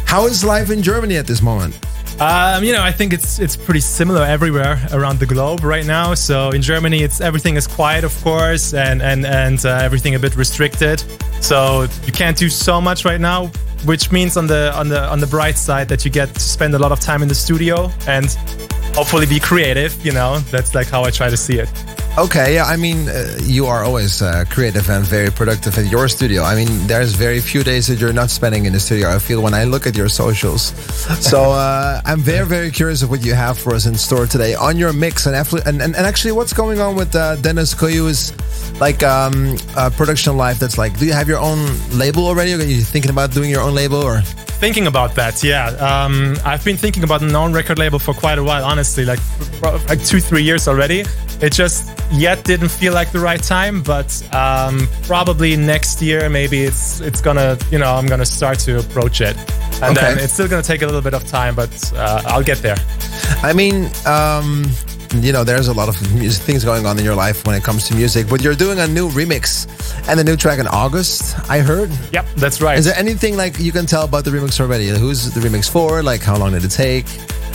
How 0.06 0.26
is 0.26 0.44
life 0.44 0.70
in 0.70 0.80
Germany 0.80 1.16
at 1.16 1.26
this 1.26 1.42
moment? 1.42 1.76
Um, 2.20 2.62
you 2.62 2.72
know, 2.72 2.82
I 2.82 2.92
think 2.92 3.12
it's 3.12 3.40
it's 3.40 3.56
pretty 3.56 3.80
similar 3.80 4.22
everywhere 4.22 4.78
around 4.92 5.18
the 5.18 5.26
globe 5.26 5.64
right 5.64 5.84
now. 5.84 6.14
So 6.14 6.50
in 6.50 6.62
Germany, 6.62 7.02
it's 7.02 7.20
everything 7.20 7.56
is 7.56 7.66
quiet, 7.66 8.04
of 8.04 8.14
course, 8.22 8.74
and 8.74 9.02
and 9.02 9.26
and 9.26 9.64
uh, 9.66 9.80
everything 9.82 10.14
a 10.14 10.20
bit 10.20 10.36
restricted. 10.36 11.02
So 11.40 11.88
you 12.06 12.12
can't 12.12 12.36
do 12.36 12.48
so 12.48 12.80
much 12.80 13.04
right 13.04 13.20
now, 13.20 13.46
which 13.86 14.12
means 14.12 14.36
on 14.36 14.46
the 14.46 14.72
on 14.76 14.88
the 14.88 15.02
on 15.10 15.18
the 15.18 15.26
bright 15.26 15.58
side 15.58 15.88
that 15.88 16.04
you 16.04 16.12
get 16.12 16.32
to 16.32 16.40
spend 16.40 16.74
a 16.74 16.78
lot 16.78 16.92
of 16.92 17.00
time 17.00 17.22
in 17.22 17.28
the 17.28 17.34
studio 17.34 17.90
and 18.06 18.36
hopefully 18.94 19.26
be 19.26 19.40
creative. 19.40 20.04
You 20.04 20.12
know, 20.12 20.38
that's 20.50 20.74
like 20.74 20.88
how 20.88 21.04
I 21.04 21.10
try 21.10 21.28
to 21.28 21.36
see 21.36 21.58
it. 21.58 21.68
Okay, 22.18 22.56
yeah, 22.56 22.64
I 22.64 22.76
mean, 22.76 23.08
uh, 23.08 23.38
you 23.40 23.64
are 23.64 23.84
always 23.84 24.20
uh, 24.20 24.44
creative 24.50 24.90
and 24.90 25.02
very 25.02 25.30
productive 25.30 25.78
at 25.78 25.86
your 25.86 26.08
studio. 26.08 26.42
I 26.42 26.54
mean, 26.54 26.68
there's 26.86 27.14
very 27.14 27.40
few 27.40 27.64
days 27.64 27.86
that 27.86 27.98
you're 27.98 28.12
not 28.12 28.28
spending 28.28 28.66
in 28.66 28.74
the 28.74 28.80
studio. 28.80 29.08
I 29.08 29.18
feel 29.18 29.40
when 29.42 29.54
I 29.54 29.64
look 29.64 29.86
at 29.86 29.96
your 29.96 30.10
socials. 30.10 30.74
So 31.32 31.52
uh, 31.52 32.02
I'm 32.04 32.20
very, 32.20 32.46
very 32.46 32.70
curious 32.70 33.02
of 33.02 33.08
what 33.08 33.24
you 33.24 33.32
have 33.32 33.58
for 33.58 33.74
us 33.74 33.86
in 33.86 33.94
store 33.94 34.26
today 34.26 34.54
on 34.54 34.76
your 34.76 34.92
mix 34.92 35.26
and 35.26 35.34
and, 35.34 35.66
and, 35.66 35.80
and 35.80 36.06
actually 36.06 36.32
what's 36.32 36.52
going 36.52 36.80
on 36.80 36.96
with 36.96 37.14
uh, 37.16 37.36
Deniz 37.36 37.74
Koyu's 37.74 38.32
like 38.78 39.02
um, 39.02 39.56
production 39.96 40.36
life. 40.36 40.58
That's 40.58 40.76
like, 40.76 40.98
do 40.98 41.06
you 41.06 41.12
have 41.14 41.28
your 41.28 41.38
own 41.38 41.58
label 41.92 42.26
already? 42.26 42.52
Are 42.52 42.62
you 42.62 42.82
thinking 42.82 43.10
about 43.10 43.32
doing 43.32 43.48
your 43.48 43.62
own 43.62 43.74
label 43.74 43.96
or? 43.96 44.20
Thinking 44.60 44.86
about 44.86 45.14
that, 45.14 45.42
yeah. 45.42 45.68
Um, 45.80 46.36
I've 46.44 46.64
been 46.64 46.76
thinking 46.76 47.04
about 47.04 47.22
an 47.22 47.34
own 47.34 47.52
record 47.52 47.78
label 47.78 47.98
for 47.98 48.14
quite 48.14 48.38
a 48.38 48.44
while, 48.44 48.64
honestly, 48.64 49.04
like 49.04 49.20
like 49.88 50.04
two, 50.04 50.20
three 50.20 50.42
years 50.42 50.68
already. 50.68 51.04
It 51.40 51.52
just 51.52 51.90
yet 52.12 52.44
didn't 52.44 52.68
feel 52.70 52.92
like 52.92 53.10
the 53.12 53.20
right 53.20 53.42
time, 53.42 53.82
but 53.82 54.10
um, 54.34 54.88
probably 55.06 55.56
next 55.56 56.00
year, 56.02 56.28
maybe 56.28 56.62
it's 56.62 57.00
it's 57.00 57.20
gonna, 57.20 57.56
you 57.70 57.78
know, 57.78 57.94
I'm 57.94 58.06
gonna 58.06 58.26
start 58.26 58.58
to 58.60 58.78
approach 58.78 59.20
it, 59.20 59.36
and 59.82 59.96
Okay. 59.96 60.14
then 60.14 60.18
it's 60.18 60.32
still 60.32 60.48
gonna 60.48 60.62
take 60.62 60.82
a 60.82 60.86
little 60.86 61.02
bit 61.02 61.14
of 61.14 61.26
time, 61.26 61.54
but 61.54 61.70
uh, 61.96 62.22
I'll 62.26 62.42
get 62.44 62.58
there. 62.58 62.76
I 63.42 63.52
mean, 63.52 63.90
um, 64.06 64.70
you 65.20 65.32
know, 65.32 65.44
there's 65.44 65.68
a 65.68 65.72
lot 65.74 65.88
of 65.88 65.96
music, 66.14 66.42
things 66.42 66.64
going 66.64 66.86
on 66.86 66.98
in 66.98 67.04
your 67.04 67.14
life 67.14 67.44
when 67.46 67.54
it 67.54 67.62
comes 67.62 67.86
to 67.88 67.94
music, 67.94 68.28
but 68.28 68.40
you're 68.42 68.54
doing 68.54 68.78
a 68.80 68.86
new 68.86 69.10
remix 69.10 69.66
and 70.08 70.18
a 70.18 70.24
new 70.24 70.36
track 70.36 70.58
in 70.58 70.66
August, 70.66 71.36
I 71.50 71.58
heard. 71.60 71.90
Yep, 72.12 72.26
that's 72.36 72.60
right. 72.62 72.78
Is 72.78 72.84
there 72.86 72.96
anything 72.96 73.36
like 73.36 73.58
you 73.58 73.72
can 73.72 73.84
tell 73.86 74.04
about 74.04 74.24
the 74.24 74.30
remix 74.30 74.58
already? 74.60 74.88
Who's 74.88 75.30
the 75.32 75.40
remix 75.40 75.68
for? 75.70 76.02
Like, 76.02 76.22
how 76.22 76.36
long 76.38 76.52
did 76.52 76.64
it 76.64 76.70
take? 76.70 77.06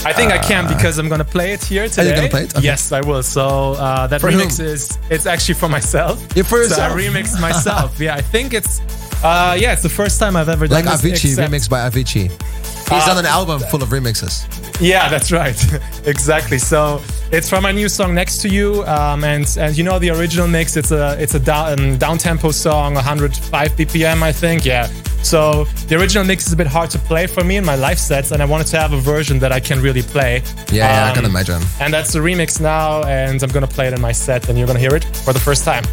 I 0.05 0.13
think 0.13 0.31
I 0.31 0.37
can 0.37 0.67
because 0.67 0.97
I'm 0.99 1.09
gonna 1.09 1.23
play 1.25 1.53
it 1.53 1.63
here 1.63 1.87
today. 1.89 2.13
Uh, 2.13 2.15
gonna 2.15 2.29
play 2.29 2.43
it? 2.43 2.55
Okay. 2.55 2.65
Yes, 2.65 2.91
I 2.91 3.01
will. 3.01 3.23
So 3.23 3.73
uh, 3.73 4.07
that 4.07 4.21
For 4.21 4.29
remix 4.29 4.57
whom? 4.57 4.67
is 4.67 4.97
it's 5.09 5.25
actually 5.25 5.55
for 5.55 5.67
myself. 5.69 6.25
Yeah, 6.35 6.43
for 6.43 6.63
So 6.65 6.81
I 6.81 6.89
yourself. 6.89 6.93
remixed 6.99 7.41
myself. 7.49 7.99
yeah, 7.99 8.15
I 8.15 8.21
think 8.21 8.53
it's 8.53 8.79
uh, 9.23 9.57
yeah, 9.59 9.73
it's 9.73 9.81
the 9.81 9.89
first 9.89 10.19
time 10.19 10.35
I've 10.35 10.49
ever 10.49 10.67
done 10.67 10.85
Like. 10.85 10.99
Avicii, 10.99 11.35
remixed 11.37 11.69
by 11.69 11.79
Avicii. 11.89 12.29
He's 12.29 13.03
Uh, 13.03 13.05
done 13.07 13.17
an 13.17 13.25
album 13.25 13.59
full 13.71 13.81
of 13.83 13.89
remixes. 13.89 14.45
Yeah, 14.79 15.09
that's 15.09 15.31
right. 15.31 15.57
exactly. 16.05 16.59
So 16.59 17.01
it's 17.31 17.49
from 17.49 17.63
my 17.63 17.71
new 17.71 17.89
song 17.89 18.13
"Next 18.13 18.37
to 18.43 18.47
You," 18.49 18.83
um, 18.85 19.23
and 19.23 19.45
and 19.59 19.75
you 19.77 19.83
know 19.83 19.97
the 19.99 20.11
original 20.11 20.47
mix. 20.47 20.77
It's 20.77 20.91
a 20.91 21.17
it's 21.19 21.33
a 21.33 21.39
down 21.39 21.97
down 21.97 22.17
tempo 22.19 22.51
song, 22.51 22.93
105 22.93 23.71
BPM, 23.75 24.21
I 24.21 24.31
think. 24.31 24.63
Yeah. 24.65 24.87
So 25.23 25.65
the 25.87 25.95
original 25.95 26.23
mix 26.23 26.47
is 26.47 26.53
a 26.53 26.55
bit 26.55 26.67
hard 26.67 26.89
to 26.91 26.99
play 26.99 27.27
for 27.27 27.43
me 27.43 27.57
in 27.57 27.65
my 27.65 27.75
live 27.75 27.99
sets, 27.99 28.31
and 28.31 28.41
I 28.41 28.45
wanted 28.45 28.67
to 28.67 28.79
have 28.79 28.93
a 28.93 28.99
version 28.99 29.39
that 29.39 29.51
I 29.51 29.59
can 29.59 29.81
really 29.81 30.01
play. 30.01 30.41
Yeah, 30.71 30.87
yeah, 30.87 31.05
I 31.05 31.09
Um, 31.09 31.15
can 31.15 31.25
imagine. 31.25 31.61
And 31.79 31.93
that's 31.93 32.13
the 32.13 32.19
remix 32.19 32.59
now, 32.61 33.03
and 33.03 33.41
I'm 33.43 33.49
gonna 33.49 33.67
play 33.67 33.87
it 33.87 33.93
in 33.93 33.99
my 34.01 34.13
set, 34.13 34.47
and 34.47 34.57
you're 34.57 34.67
gonna 34.67 34.79
hear 34.79 34.95
it 34.95 35.03
for 35.25 35.33
the 35.33 35.39
first 35.39 35.63
time. 35.65 35.83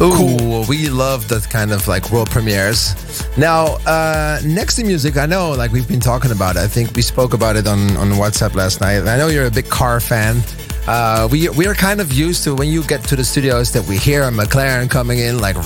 Ooh, 0.00 0.64
we 0.68 0.88
love 0.88 1.26
that 1.28 1.50
kind 1.50 1.72
of 1.72 1.88
like 1.88 2.10
world 2.12 2.30
premieres. 2.30 2.94
Now, 3.36 3.78
uh, 3.84 4.38
next 4.44 4.76
to 4.76 4.84
music, 4.84 5.16
I 5.16 5.26
know 5.26 5.50
like 5.50 5.72
we've 5.72 5.88
been 5.88 6.00
talking 6.00 6.30
about 6.30 6.56
it. 6.56 6.60
I 6.60 6.68
think 6.68 6.94
we 6.94 7.02
spoke 7.02 7.34
about 7.34 7.56
it 7.56 7.66
on, 7.66 7.96
on 7.96 8.12
WhatsApp 8.12 8.54
last 8.54 8.80
night. 8.80 9.00
I 9.06 9.16
know 9.18 9.26
you're 9.28 9.46
a 9.46 9.50
big 9.50 9.68
car 9.68 9.98
fan. 10.00 10.40
Uh, 10.86 11.28
we 11.30 11.48
we 11.50 11.66
are 11.66 11.74
kind 11.74 12.00
of 12.00 12.12
used 12.12 12.44
to 12.44 12.54
when 12.54 12.68
you 12.68 12.82
get 12.84 13.02
to 13.04 13.16
the 13.16 13.24
studios 13.24 13.72
that 13.72 13.84
we 13.86 13.96
hear 13.98 14.22
a 14.22 14.30
McLaren 14.30 14.88
coming 14.88 15.18
in 15.18 15.38
like, 15.38 15.56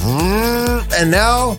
and 0.98 1.10
now 1.10 1.56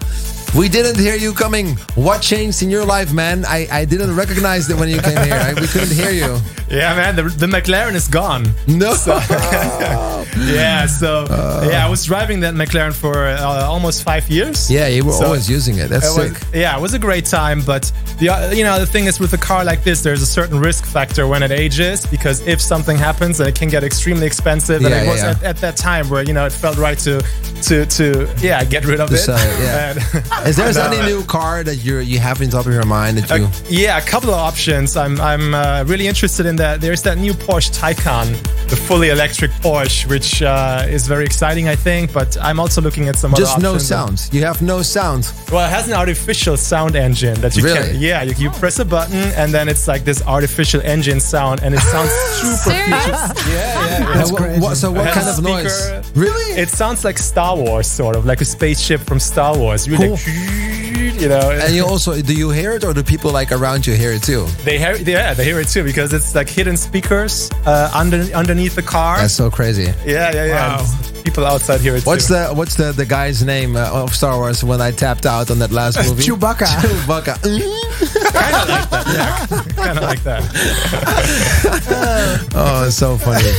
we 0.56 0.70
didn't 0.70 0.98
hear 1.00 1.16
you 1.16 1.34
coming. 1.34 1.76
What 1.96 2.22
changed 2.22 2.62
in 2.62 2.70
your 2.70 2.86
life, 2.86 3.12
man? 3.12 3.44
I, 3.46 3.68
I 3.72 3.86
didn't 3.86 4.16
recognize 4.16 4.70
it 4.70 4.78
when 4.78 4.88
you 4.90 5.00
came 5.02 5.18
here. 5.24 5.34
I, 5.34 5.54
we 5.54 5.68
couldn't 5.68 5.92
hear 5.96 6.12
you. 6.12 6.38
Yeah, 6.70 6.96
man, 6.96 7.16
the, 7.16 7.24
the 7.24 7.46
McLaren 7.46 7.94
is 7.94 8.08
gone. 8.08 8.48
No. 8.68 8.96
Yeah, 10.36 10.88
so 10.88 11.26
yeah, 11.70 11.86
I 11.86 11.90
was 11.90 12.04
driving 12.06 12.40
that 12.40 12.56
McLaren 12.56 12.94
for 12.94 13.28
uh, 13.28 13.64
almost 13.66 14.02
five 14.04 14.28
years. 14.30 14.72
yeah, 14.72 14.88
you 14.88 15.06
were 15.06 15.12
So- 15.12 15.26
always 15.26 15.48
using 15.48 15.78
it. 15.78 15.90
That's 15.90 16.08
It 16.08 16.20
was- 16.20 16.38
sick. 16.38 16.48
yeah, 16.54 16.76
it 16.76 16.82
was 16.82 16.94
a 16.96 17.00
great 17.00 17.26
time, 17.26 17.62
but 17.62 17.92
the 18.18 18.30
uh, 18.30 18.50
you 18.52 18.64
know 18.64 18.80
the 18.80 18.86
thing 18.88 19.06
is 19.06 19.20
with 19.20 19.34
a 19.34 19.38
car 19.38 19.64
like 19.64 19.84
this, 19.84 20.02
there's 20.02 20.24
a 20.24 20.26
certain 20.26 20.60
risk 20.60 20.86
factor 20.86 21.28
when 21.28 21.44
it 21.44 21.52
ages 21.52 22.08
because 22.08 22.40
if 22.48 22.60
something 22.60 22.98
happens, 22.98 23.40
it 23.40 23.54
can 23.54 23.70
get 23.70 23.84
extremely 23.84 24.26
expensive. 24.26 24.82
And 24.82 24.90
Yeah, 24.90 25.02
it 25.02 25.06
yeah, 25.06 25.12
was 25.12 25.22
yeah. 25.22 25.30
At, 25.32 25.44
at 25.44 25.58
that 25.58 25.78
time 25.78 26.10
where 26.10 26.24
you 26.24 26.34
know 26.34 26.46
it 26.48 26.52
felt 26.54 26.78
right 26.78 26.98
to 27.00 27.22
to 27.68 27.86
to 27.86 28.28
yeah 28.42 28.64
get 28.64 28.86
rid 28.86 29.00
of 29.00 29.10
To 29.10 29.16
it. 29.16 29.20
sell 29.20 29.38
it, 29.38 29.60
yeah. 29.60 30.24
And- 30.44 30.50
Is 30.50 30.76
there 30.76 30.86
any 30.94 31.00
uh, 31.00 31.06
new 31.08 31.24
car 31.26 31.64
that 31.64 31.78
you 31.86 32.00
you 32.00 32.20
have 32.20 32.42
in 32.42 32.50
top 32.50 32.66
of 32.66 32.74
your 32.74 32.86
mind 32.86 33.18
that 33.18 33.40
you? 33.40 33.48
yeah, 33.86 33.98
a 33.98 34.02
couple 34.02 34.30
of 34.30 34.36
options. 34.50 34.96
I'm 34.98 35.20
I'm 35.22 35.54
uh, 35.54 35.84
really 35.88 36.08
interested 36.08 36.46
in 36.46 36.56
that. 36.58 36.82
There's 36.82 37.02
that 37.04 37.18
new 37.18 37.34
Porsche 37.34 37.72
Taycan, 37.80 38.28
the 38.70 38.76
fully 38.76 39.10
electric 39.10 39.52
Porsche, 39.64 40.06
which 40.10 40.42
uh, 40.42 40.86
is 40.96 41.08
very 41.08 41.26
exciting, 41.26 41.68
I 41.70 41.76
think. 41.76 42.12
But 42.14 42.38
I'm 42.42 42.60
also 42.60 42.82
looking 42.82 43.08
at 43.10 43.16
some 43.18 43.34
Just 43.36 43.56
other 43.58 43.64
no 43.74 43.78
sounds. 43.78 44.30
You 44.34 44.44
have 44.46 44.62
no 44.62 44.82
sound. 44.82 45.24
Well, 45.52 45.66
it 45.68 45.72
has 45.72 45.88
an 45.88 45.94
artificial 45.94 46.58
sound 46.58 46.96
engine 46.96 47.40
that 47.42 47.56
you 47.56 47.64
Really? 47.64 47.92
can. 47.92 48.02
Yeah, 48.02 48.24
you, 48.24 48.34
you 48.38 48.50
press 48.52 48.80
a 48.80 48.86
button 48.86 49.24
and 49.40 49.54
then 49.54 49.70
it's 49.70 49.88
like 49.88 50.04
this 50.04 50.22
artificial 50.28 50.82
engine 50.82 51.20
sound, 51.20 51.62
and 51.64 51.74
it 51.76 51.82
sounds 51.94 52.12
super 52.42 52.58
Serious? 52.58 53.04
futuristic. 53.06 53.48
Yeah, 53.48 53.54
yeah. 53.54 54.16
yeah. 54.16 54.24
Uh, 54.24 54.28
wha- 54.32 54.60
what- 54.64 54.78
so 54.78 54.92
what 54.92 55.08
kind 55.14 55.28
of 55.30 55.38
a 55.40 55.42
noise? 55.42 55.78
Really? 56.16 56.60
It 56.62 56.70
sounds 56.70 57.04
like 57.06 57.18
Star 57.18 57.56
Wars, 57.56 57.88
sort 57.88 58.16
of 58.16 58.26
like 58.26 58.42
a 58.42 58.46
spaceship 58.46 59.02
from 59.02 59.20
Star 59.20 59.58
Wars. 59.58 59.88
Really, 59.88 60.08
Cool. 60.08 60.16
like, 60.18 60.33
you 60.34 61.30
know. 61.30 61.52
and 61.52 61.74
you 61.76 61.86
also 61.86 62.22
do 62.22 62.34
you 62.36 62.50
hear 62.50 62.72
it 62.74 62.84
or 62.84 62.94
do 62.94 63.04
people 63.04 63.32
like 63.32 63.52
around 63.52 63.86
you 63.88 63.94
hear 63.94 64.12
it 64.12 64.24
too? 64.24 64.46
They 64.64 64.78
hear, 64.78 64.96
yeah, 64.98 65.34
they 65.34 65.46
hear 65.46 65.60
it 65.60 65.68
too 65.68 65.84
because 65.84 66.14
it's 66.14 66.36
like 66.36 66.50
hidden 66.50 66.78
speakers 66.78 67.50
uh, 67.66 67.92
under 67.94 68.18
underneath 68.34 68.76
the 68.76 68.82
car. 68.82 69.18
That's 69.18 69.34
so 69.34 69.50
crazy. 69.50 69.84
yeah, 70.06 70.32
yeah, 70.34 70.46
yeah. 70.46 70.78
Wow. 70.78 71.00
People 71.24 71.46
outside 71.46 71.80
hear 71.80 71.96
it 71.96 72.06
What's 72.06 72.28
too. 72.28 72.34
the 72.34 72.54
what's 72.54 72.76
the 72.76 72.92
the 72.92 73.06
guy's 73.06 73.44
name 73.44 73.76
uh, 73.78 73.90
of 74.04 74.14
Star 74.14 74.36
Wars 74.38 74.64
when 74.64 74.82
I 74.82 74.92
tapped 74.92 75.26
out 75.26 75.50
on 75.52 75.60
that 75.60 75.72
last 75.72 75.98
movie? 76.06 76.24
Chewbacca. 76.24 76.66
Chewbacca. 76.66 78.20
kind 78.34 78.56
of 78.56 78.70
like 78.70 78.90
that? 78.90 79.74
Kinda 79.76 80.02
like 80.02 80.24
that. 80.24 80.44
oh, 82.56 82.86
it's 82.88 82.96
so 82.96 83.18
funny. 83.18 83.50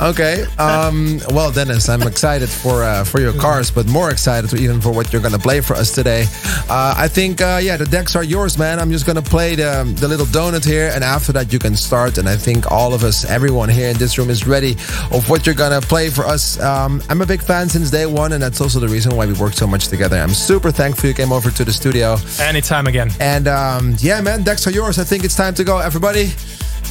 Okay. 0.00 0.44
Um, 0.58 1.20
well, 1.30 1.50
Deniz, 1.50 1.88
I'm 1.88 2.02
excited 2.02 2.48
for 2.48 2.82
uh, 2.82 3.04
for 3.04 3.20
your 3.20 3.32
cars, 3.32 3.70
but 3.70 3.86
more 3.88 4.10
excited 4.10 4.52
even 4.54 4.80
for 4.80 4.92
what 4.92 5.12
you're 5.12 5.22
gonna 5.22 5.38
play 5.38 5.60
for 5.60 5.74
us 5.74 5.92
today. 5.92 6.24
Uh, 6.68 6.94
I 6.96 7.08
think 7.08 7.40
uh, 7.40 7.60
yeah, 7.62 7.76
the 7.76 7.86
decks 7.86 8.16
are 8.16 8.24
yours, 8.24 8.58
man. 8.58 8.78
I'm 8.78 8.90
just 8.90 9.06
gonna 9.06 9.22
play 9.22 9.54
the 9.54 9.84
the 10.00 10.08
little 10.08 10.26
donut 10.26 10.64
here, 10.64 10.90
and 10.94 11.04
after 11.04 11.32
that 11.32 11.52
you 11.52 11.58
can 11.58 11.76
start. 11.76 12.18
And 12.18 12.28
I 12.28 12.36
think 12.36 12.70
all 12.70 12.94
of 12.94 13.04
us, 13.04 13.24
everyone 13.24 13.68
here 13.68 13.90
in 13.90 13.96
this 13.98 14.18
room, 14.18 14.30
is 14.30 14.46
ready 14.46 14.72
of 15.12 15.28
what 15.28 15.46
you're 15.46 15.54
gonna 15.54 15.80
play 15.80 16.10
for 16.10 16.24
us. 16.24 16.60
Um, 16.60 17.02
I'm 17.08 17.20
a 17.22 17.26
big 17.26 17.42
fan 17.42 17.68
since 17.68 17.90
day 17.90 18.06
one, 18.06 18.32
and 18.32 18.42
that's 18.42 18.60
also 18.60 18.80
the 18.80 18.88
reason 18.88 19.16
why 19.16 19.26
we 19.26 19.32
work 19.34 19.52
so 19.54 19.66
much 19.66 19.88
together. 19.88 20.16
I'm 20.16 20.34
super 20.34 20.70
thankful 20.70 21.08
you 21.08 21.14
came 21.14 21.32
over 21.32 21.50
to 21.50 21.64
the 21.64 21.72
studio. 21.72 22.16
Anytime 22.40 22.86
again. 22.86 23.10
And 23.20 23.48
um, 23.48 23.94
yeah, 23.98 24.19
time, 24.20 24.38
man. 24.38 24.44
Decks 24.44 24.66
are 24.66 24.70
yours. 24.70 24.98
I 24.98 25.04
think 25.04 25.24
it's 25.24 25.36
time 25.36 25.54
to 25.54 25.64
go. 25.64 25.78
Everybody, 25.78 26.26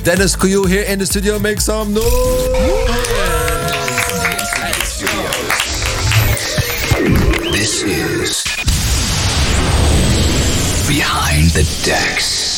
Deniz 0.04 0.36
Koyu 0.36 0.68
here 0.68 0.84
in 0.84 1.00
the 1.00 1.06
studio. 1.06 1.40
Make 1.40 1.62
some 1.62 1.94
noise. 1.94 2.04
This 7.52 7.84
is 7.84 8.44
Behind 10.88 11.50
the 11.52 11.64
Decks. 11.84 12.49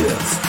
Massive. 0.00 0.47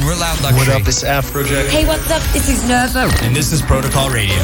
on 0.00 0.08
Real 0.08 0.18
Loud 0.18 0.40
Luxury. 0.42 0.58
What 0.58 0.68
up? 0.68 0.88
It's 0.88 1.02
Afrojack. 1.02 1.68
Hey, 1.68 1.86
what's 1.86 2.10
up? 2.10 2.22
This 2.32 2.48
is 2.48 2.62
NERVO. 2.64 3.22
And 3.22 3.34
this 3.34 3.52
is 3.52 3.62
Protocol 3.62 4.10
Radio. 4.10 4.36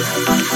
Read 0.00 0.49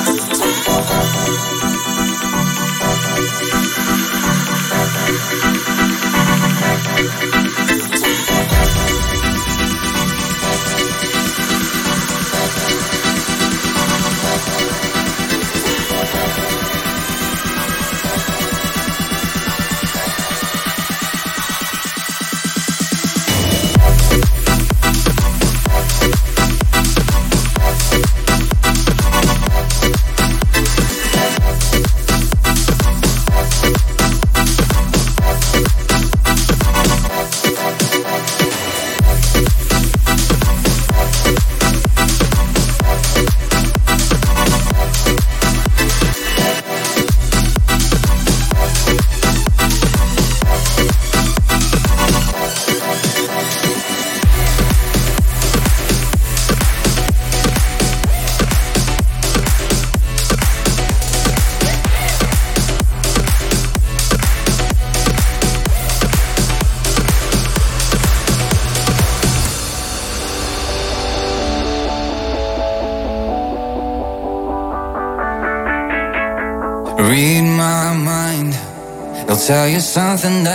something 79.94 80.42
that 80.42 80.53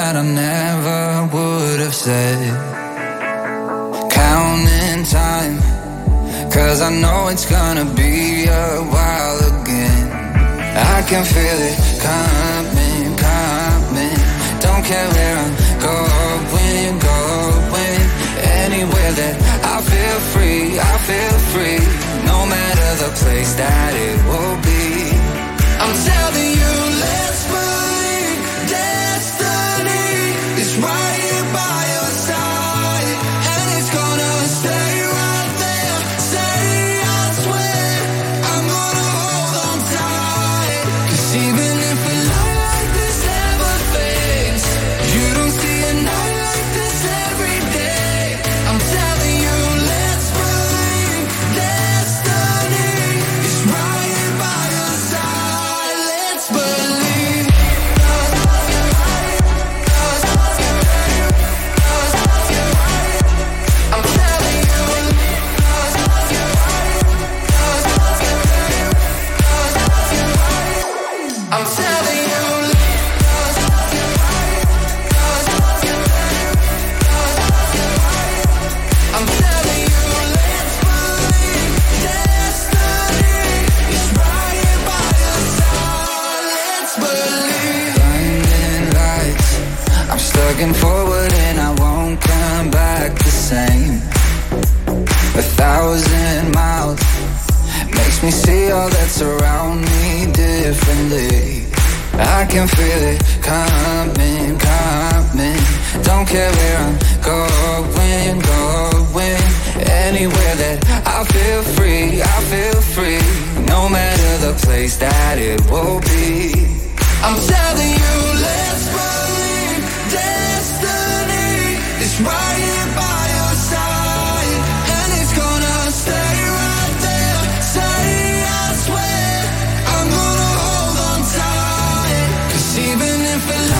even 133.41 133.55
if 133.55 133.78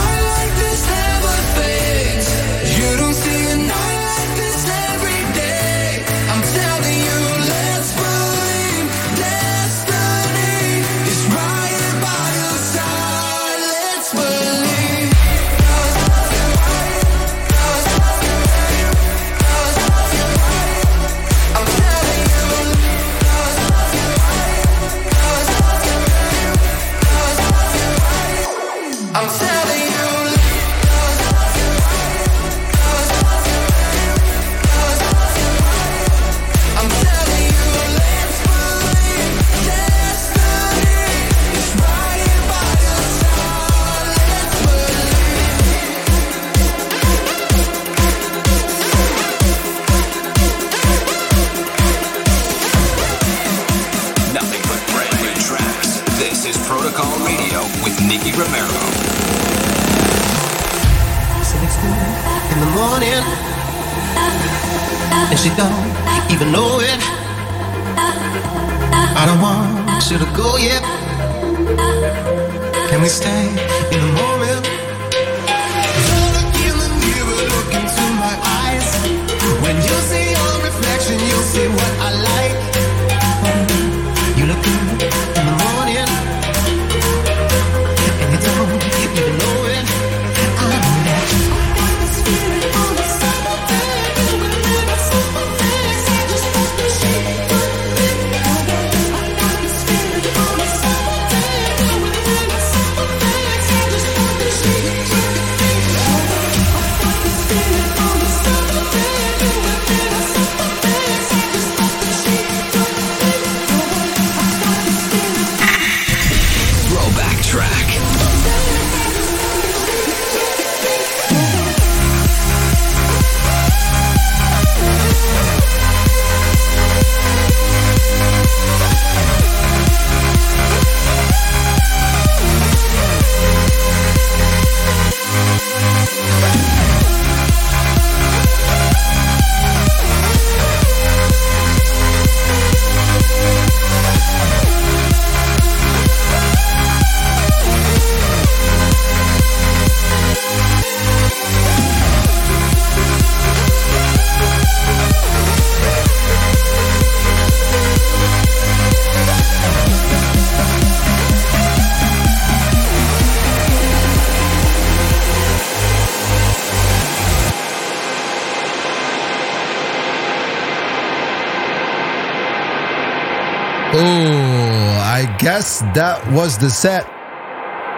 That 175.94 176.22
was 176.32 176.58
the 176.58 176.70
set 176.70 177.06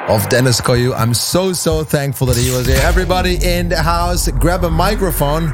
of 0.10 0.28
Deniz 0.30 0.62
Koyu. 0.62 0.94
I'm 0.96 1.14
so, 1.14 1.54
so 1.54 1.84
thankful 1.84 2.28
that 2.28 2.38
he 2.38 2.52
was 2.52 2.68
here. 2.68 2.80
Everybody 2.82 3.38
in 3.44 3.70
the 3.70 3.82
house, 3.82 4.30
grab 4.30 4.64
a 4.64 4.70
microphone 4.70 5.54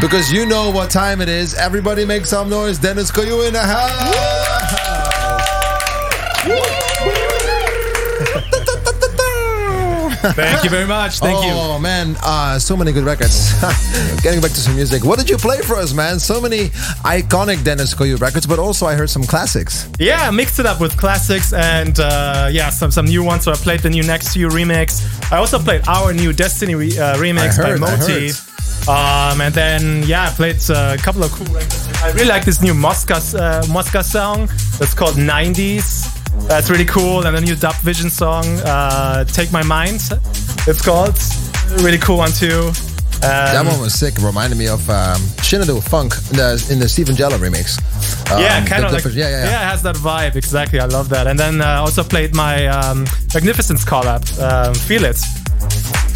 because 0.00 0.32
you 0.32 0.46
know 0.46 0.70
what 0.70 0.90
time 0.90 1.20
it 1.20 1.28
is. 1.28 1.54
Everybody 1.54 2.04
make 2.04 2.26
some 2.26 2.48
noise. 2.48 2.78
Deniz 2.78 3.10
Koyu 3.10 3.46
in 3.46 3.52
the 3.52 3.60
house. 3.60 4.35
Thank 10.32 10.64
you 10.64 10.70
very 10.70 10.86
much. 10.86 11.18
Thank 11.18 11.44
you. 11.44 11.52
Oh 11.52 11.78
man, 11.78 12.16
uh, 12.22 12.58
so 12.58 12.76
many 12.76 12.92
good 12.92 13.04
records. 13.04 13.52
Getting 14.22 14.40
back 14.40 14.50
to 14.52 14.60
some 14.60 14.74
music. 14.74 15.04
What 15.04 15.18
did 15.18 15.28
you 15.30 15.36
play 15.36 15.60
for 15.62 15.76
us, 15.76 15.92
man? 15.92 16.18
So 16.18 16.40
many 16.40 16.68
iconic 17.04 17.58
Deniz 17.58 17.94
Koyu 17.94 18.20
records, 18.20 18.46
but 18.46 18.58
also 18.58 18.86
I 18.86 18.94
heard 18.94 19.10
some 19.10 19.24
classics. 19.24 19.88
Yeah, 19.98 20.30
mixed 20.30 20.58
it 20.58 20.66
up 20.66 20.80
with 20.80 20.96
classics 20.96 21.52
and 21.52 21.98
uh, 22.00 22.48
yeah, 22.50 22.70
some 22.70 22.90
some 22.90 23.06
new 23.06 23.22
ones. 23.22 23.44
So 23.44 23.52
I 23.52 23.56
played 23.56 23.80
the 23.80 23.90
new 23.90 24.02
Next 24.02 24.32
to 24.34 24.40
You 24.40 24.48
remix. 24.48 25.02
I 25.32 25.38
also 25.38 25.58
played 25.58 25.82
our 25.88 26.12
new 26.12 26.32
Destiny 26.32 26.74
re- 26.74 26.98
uh, 26.98 27.16
remix 27.16 27.56
heard, 27.56 27.80
by 27.80 27.96
Moti. 27.96 28.30
Um, 28.88 29.40
and 29.40 29.52
then 29.52 30.04
yeah, 30.04 30.28
I 30.28 30.30
played 30.30 30.58
uh, 30.70 30.96
a 30.98 31.02
couple 31.02 31.24
of 31.24 31.32
cool 31.32 31.46
records. 31.46 31.88
I 32.02 32.12
really 32.12 32.26
like 32.28 32.44
this 32.44 32.62
new 32.62 32.74
Mosca 32.74 33.20
uh, 33.36 33.66
Mosca 33.68 34.04
song. 34.04 34.46
That's 34.78 34.94
called 34.94 35.16
90s. 35.16 36.15
That's 36.48 36.70
really 36.70 36.84
cool. 36.84 37.26
And 37.26 37.36
a 37.36 37.40
new 37.40 37.54
DubVision 37.56 38.10
song, 38.10 38.44
uh, 38.64 39.24
Take 39.24 39.50
My 39.52 39.62
Mind. 39.62 40.00
It's 40.66 40.82
called. 40.82 41.18
Really 41.82 41.98
cool 41.98 42.18
one 42.18 42.30
too. 42.32 42.70
Um, 43.16 43.22
that 43.22 43.64
one 43.66 43.80
was 43.80 43.94
sick. 43.98 44.14
It 44.16 44.22
reminded 44.22 44.56
me 44.58 44.68
of 44.68 44.88
um, 44.90 45.20
Shinadu 45.42 45.82
Funk 45.82 46.12
in 46.30 46.36
the, 46.36 46.68
in 46.70 46.78
the 46.78 46.88
Steven 46.88 47.16
Jello 47.16 47.38
remix. 47.38 47.78
Um, 48.30 48.40
yeah, 48.42 48.64
kind 48.66 48.84
of 48.84 48.92
like 48.92 48.98
different- 49.02 49.16
yeah, 49.16 49.30
yeah, 49.30 49.44
yeah. 49.44 49.62
it 49.62 49.70
has 49.70 49.82
that 49.82 49.96
vibe 49.96 50.36
exactly. 50.36 50.78
I 50.80 50.84
love 50.84 51.08
that. 51.08 51.26
And 51.26 51.38
then 51.38 51.60
uh, 51.62 51.80
also 51.80 52.04
played 52.04 52.34
my 52.34 52.66
um, 52.66 53.06
Magnificence 53.34 53.84
collab, 53.84 54.22
um, 54.40 54.74
Feel 54.74 55.04
It. 55.04 55.18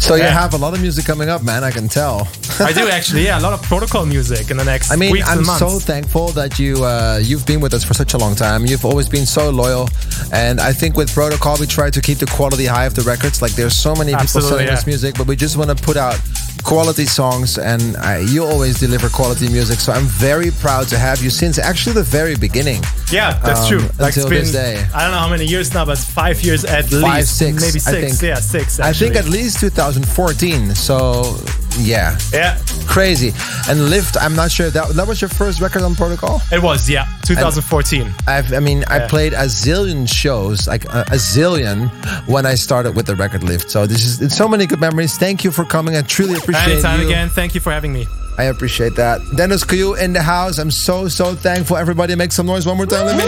So 0.01 0.15
you 0.15 0.23
have 0.23 0.53
a 0.53 0.57
lot 0.57 0.73
of 0.73 0.81
music 0.81 1.05
coming 1.05 1.29
up, 1.29 1.43
man. 1.43 1.63
I 1.63 1.71
can 1.71 1.87
tell. 1.87 2.27
I 2.59 2.73
do 2.73 2.89
actually, 2.97 3.23
yeah, 3.23 3.39
a 3.39 3.43
lot 3.43 3.53
of 3.53 3.61
protocol 3.61 4.05
music 4.05 4.51
in 4.51 4.57
the 4.57 4.65
next 4.65 4.91
I 4.91 4.95
mean, 4.95 5.15
I'm 5.23 5.45
so 5.45 5.79
thankful 5.79 6.29
that 6.29 6.59
you 6.59 6.83
uh, 6.83 7.19
you've 7.21 7.45
been 7.45 7.61
with 7.61 7.73
us 7.73 7.83
for 7.83 7.93
such 7.93 8.13
a 8.13 8.17
long 8.17 8.35
time. 8.35 8.65
You've 8.65 8.83
always 8.83 9.07
been 9.07 9.25
so 9.25 9.49
loyal, 9.49 9.89
and 10.33 10.59
I 10.59 10.73
think 10.73 10.97
with 10.97 11.13
Protocol 11.13 11.57
we 11.59 11.67
try 11.67 11.89
to 11.89 12.01
keep 12.01 12.17
the 12.17 12.25
quality 12.25 12.65
high 12.65 12.85
of 12.85 12.95
the 12.95 13.03
records. 13.03 13.41
Like 13.41 13.53
there's 13.53 13.75
so 13.75 13.93
many 13.95 14.11
people 14.11 14.23
Absolutely, 14.23 14.49
selling 14.49 14.67
yeah. 14.67 14.73
us 14.73 14.85
music, 14.85 15.15
but 15.17 15.27
we 15.27 15.35
just 15.35 15.55
want 15.55 15.69
to 15.69 15.81
put 15.81 15.97
out 15.97 16.19
quality 16.63 17.05
songs, 17.05 17.57
and 17.57 17.95
uh, 17.97 18.21
you 18.25 18.43
always 18.43 18.79
deliver 18.79 19.09
quality 19.09 19.47
music. 19.49 19.79
So 19.79 19.91
I'm 19.91 20.05
very 20.05 20.51
proud 20.51 20.87
to 20.89 20.97
have 20.97 21.21
you 21.23 21.29
since 21.29 21.57
actually 21.59 21.93
the 21.93 22.03
very 22.03 22.35
beginning. 22.35 22.81
yeah, 23.11 23.39
that's 23.39 23.61
um, 23.61 23.67
true. 23.69 23.89
Like 23.99 24.15
until 24.15 24.29
been, 24.29 24.39
this 24.41 24.51
day. 24.51 24.85
I 24.93 25.03
don't 25.03 25.11
know 25.11 25.19
how 25.19 25.29
many 25.29 25.45
years 25.45 25.73
now, 25.73 25.85
but 25.85 25.97
five 25.97 26.41
years 26.41 26.63
at 26.65 26.91
least. 26.91 27.37
Six, 27.37 27.61
maybe 27.61 27.77
I 27.77 27.91
six. 27.91 28.19
think. 28.19 28.21
Yeah, 28.21 28.35
six. 28.35 28.79
I 28.79 28.93
think 28.93 29.15
at 29.15 29.25
least 29.25 29.59
2014. 29.59 30.75
So 30.75 31.37
yeah, 31.79 32.17
yeah, 32.33 32.57
crazy. 32.87 33.31
And 33.69 33.89
Lift, 33.89 34.17
I'm 34.17 34.35
not 34.35 34.51
sure 34.51 34.69
that 34.69 34.89
that 34.95 35.07
was 35.07 35.21
your 35.21 35.29
first 35.29 35.61
record 35.61 35.81
on 35.83 35.95
Protocol. 35.95 36.41
it 36.51 36.61
was. 36.61 36.89
Yeah, 36.89 37.05
2014. 37.25 38.13
I've, 38.27 38.53
I 38.53 38.59
mean, 38.59 38.83
I 38.87 38.97
Yeah. 38.99 39.07
played 39.07 39.33
a 39.33 39.45
zillion 39.45 40.07
shows, 40.11 40.67
like 40.67 40.85
a, 40.85 41.01
a 41.11 41.17
zillion, 41.17 41.89
when 42.27 42.45
I 42.45 42.55
started 42.55 42.95
with 42.95 43.05
the 43.05 43.15
record 43.15 43.43
lift. 43.43 43.69
So 43.71 43.85
this 43.87 44.03
is 44.05 44.21
it's 44.21 44.35
so 44.35 44.47
many 44.47 44.65
good 44.65 44.79
memories. 44.81 45.17
Thank 45.17 45.43
you 45.43 45.51
for 45.51 45.65
coming. 45.65 45.95
I 45.95 46.01
truly 46.01 46.35
appreciate 46.35 46.73
Anytime 46.73 47.01
you. 47.01 47.07
again. 47.07 47.29
Thank 47.29 47.55
you 47.55 47.61
for 47.61 47.71
having 47.71 47.93
me. 47.93 48.05
I 48.37 48.45
appreciate 48.45 48.95
that. 48.95 49.19
Deniz 49.35 49.63
Koyu 49.63 49.97
in 50.01 50.13
the 50.13 50.21
house. 50.21 50.57
I'm 50.57 50.71
so 50.71 51.07
so 51.07 51.35
thankful. 51.35 51.77
Everybody, 51.77 52.15
make 52.15 52.31
some 52.31 52.45
noise 52.47 52.65
one 52.65 52.77
more 52.77 52.85
time. 52.85 53.05
Let 53.05 53.17
me. 53.17 53.23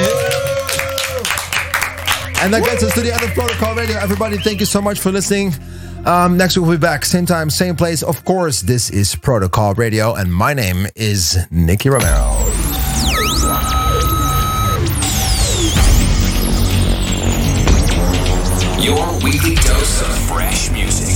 And 2.42 2.54
that 2.54 2.62
gets 2.66 2.84
us 2.84 2.94
to 2.96 3.02
the 3.02 3.14
end 3.14 3.24
of 3.24 3.30
Protocol 3.34 3.74
Radio. 3.76 3.98
Everybody, 4.00 4.38
thank 4.38 4.60
you 4.60 4.66
so 4.66 4.82
much 4.82 5.00
for 5.00 5.12
listening. 5.12 5.54
Um, 6.06 6.36
next 6.36 6.58
week, 6.58 6.66
we'll 6.66 6.78
be 6.78 6.82
back. 6.82 7.06
Same 7.06 7.26
time, 7.26 7.50
same 7.50 7.76
place. 7.78 8.04
Of 8.04 8.26
course, 8.26 8.62
this 8.62 8.90
is 8.90 9.16
Protocol 9.16 9.74
Radio, 9.76 10.14
and 10.16 10.34
my 10.34 10.54
name 10.54 10.88
is 10.96 11.38
Nicky 11.50 11.90
Romero. 11.90 12.40
Your 18.82 19.08
weekly 19.24 19.56
dose 19.56 20.02
of 20.02 20.18
fresh 20.28 20.70
music. 20.72 21.16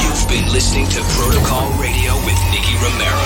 You've 0.00 0.28
been 0.28 0.52
listening 0.52 0.86
to 0.90 1.02
Protocol 1.18 1.72
Radio 1.82 2.14
with 2.24 2.38
Nicky 2.52 2.74
Romero. 2.76 3.25